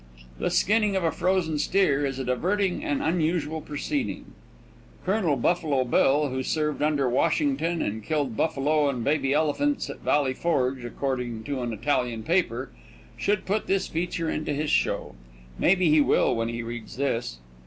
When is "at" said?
9.91-9.99